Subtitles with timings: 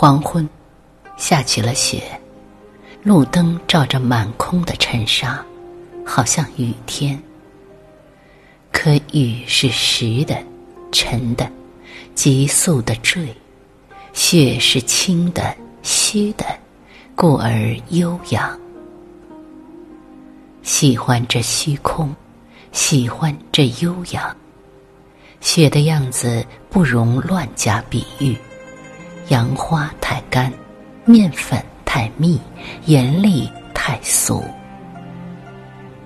[0.00, 0.48] 黄昏，
[1.16, 2.00] 下起了雪，
[3.02, 5.44] 路灯照着满空的尘沙，
[6.06, 7.20] 好像雨天。
[8.70, 10.40] 可雨是实的、
[10.92, 11.50] 沉的、
[12.14, 13.26] 急速的坠，
[14.12, 15.52] 雪是轻的、
[15.82, 16.44] 虚的，
[17.16, 18.56] 故而悠扬。
[20.62, 22.14] 喜欢这虚空，
[22.70, 24.36] 喜欢这悠扬。
[25.40, 28.36] 雪的样子不容乱加比喻，
[29.28, 30.52] 杨花太干，
[31.04, 32.40] 面粉太密，
[32.86, 34.44] 盐粒太俗。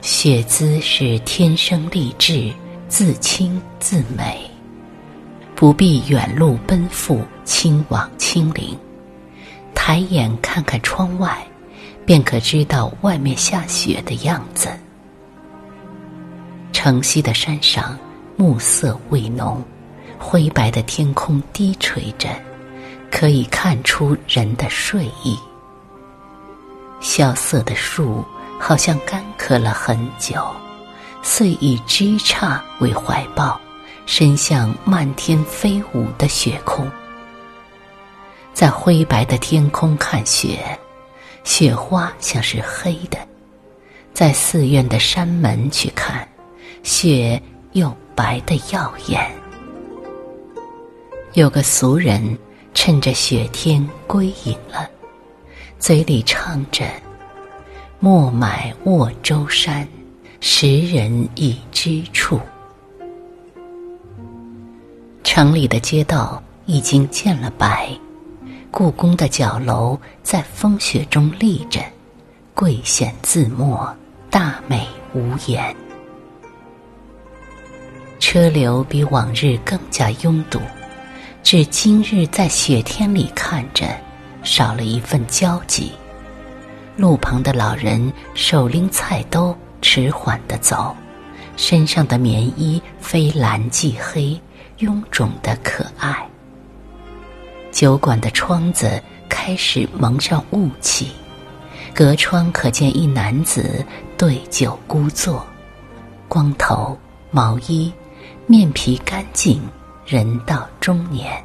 [0.00, 2.52] 雪姿是天生丽质，
[2.88, 4.50] 自清自美，
[5.54, 8.76] 不必远路奔赴，亲往亲临，
[9.74, 11.38] 抬眼看看窗外，
[12.04, 14.68] 便可知道外面下雪的样子。
[16.72, 17.96] 城西的山上。
[18.38, 19.64] 暮色未浓，
[20.18, 22.28] 灰白的天空低垂着，
[23.18, 25.38] 可以看出人的睡意。
[27.00, 28.22] 萧瑟的树
[28.60, 30.34] 好像干渴了很久，
[31.22, 33.58] 遂以枝杈为怀抱，
[34.04, 36.86] 伸向漫天飞舞的雪空。
[38.52, 40.78] 在灰白的天空看雪，
[41.42, 43.18] 雪花像是黑的；
[44.12, 46.28] 在寺院的山门去看，
[46.82, 47.90] 雪又。
[48.14, 49.30] 白的耀眼。
[51.34, 52.38] 有个俗人
[52.76, 54.88] 趁着雪天归隐了，
[55.78, 56.84] 嘴里唱着
[57.98, 59.88] ：“莫买沃州山，
[60.40, 62.38] 时人已知处。”
[65.24, 67.90] 城里的街道已经见了白，
[68.70, 71.80] 故宫的角楼在风雪中立着，
[72.54, 73.90] 贵显自墨，
[74.30, 75.74] 大美无言。
[78.20, 80.60] 车流比往日更加拥堵，
[81.46, 83.86] 至今日在雪天里看着，
[84.42, 85.92] 少了一份焦急。
[86.96, 90.92] 路旁的老人手拎菜兜，迟缓地走，
[91.56, 94.36] 身上的棉衣非蓝即黑，
[94.80, 96.28] 臃肿的可爱。
[97.70, 101.12] 酒馆的窗子开始蒙上雾气，
[101.94, 103.86] 隔窗可见一男子
[104.18, 105.46] 对酒孤坐，
[106.26, 106.98] 光头，
[107.30, 107.92] 毛衣。
[108.48, 109.60] 面皮干净，
[110.06, 111.44] 人到中年，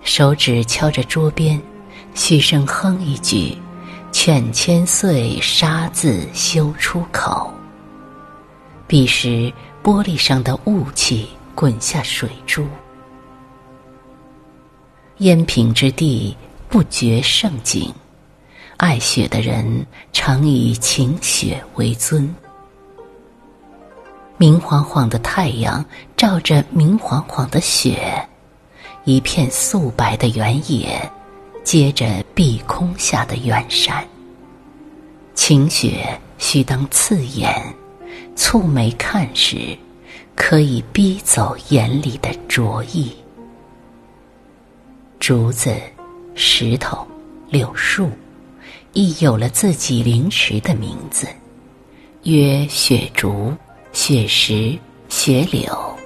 [0.00, 1.60] 手指敲着桌边，
[2.14, 3.54] 嘘声哼一句
[4.10, 7.52] ：“劝千岁杀字休出口。”
[8.88, 9.52] 彼时
[9.84, 12.66] 玻璃上的雾气滚下水珠，
[15.18, 16.34] 烟平之地
[16.70, 17.92] 不觉盛景，
[18.78, 22.34] 爱雪的人常以晴雪为尊。
[24.38, 25.84] 明晃晃的太阳
[26.18, 28.28] 照着明晃晃的雪，
[29.04, 31.00] 一片素白的原野，
[31.62, 34.04] 接着碧空下的远山。
[35.36, 37.54] 晴雪须当刺眼，
[38.34, 39.78] 蹙眉看时，
[40.34, 43.12] 可以逼走眼里的浊意。
[45.20, 45.72] 竹子、
[46.34, 47.06] 石头、
[47.48, 48.10] 柳树，
[48.92, 51.28] 亦有了自己临时的名字，
[52.24, 53.54] 曰雪竹。
[53.92, 54.78] 雪石、
[55.08, 55.98] 雪柳，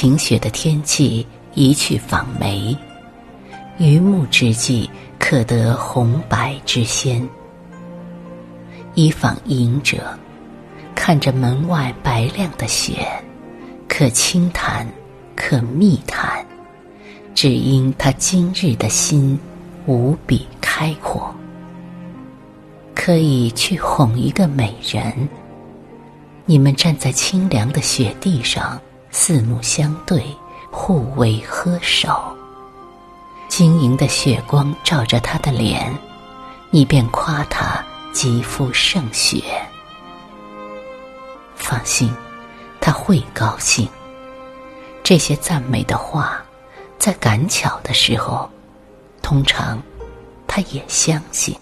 [0.00, 2.74] 晴雪的天气一去访梅。
[3.76, 4.88] 榆木之际，
[5.18, 7.22] 可得红白之鲜。
[8.94, 10.18] 一访隐者，
[10.94, 13.06] 看着门外白亮的雪，
[13.86, 14.88] 可轻谈，
[15.36, 16.42] 可密谈，
[17.34, 19.38] 只因他今日的心
[19.84, 21.30] 无比开阔。
[22.94, 25.28] 可以去哄一个美人。
[26.46, 30.36] 你们站在清凉的雪地上，四目相对，
[30.70, 32.36] 互为呵手。
[33.48, 35.92] 晶莹的雪光照着他的脸，
[36.70, 39.42] 你便夸他肌肤胜雪。
[41.56, 42.14] 放心，
[42.80, 43.88] 他会高兴。
[45.02, 46.40] 这些赞美的话，
[46.98, 48.48] 在赶巧的时候，
[49.20, 49.82] 通常
[50.46, 51.54] 他也相信。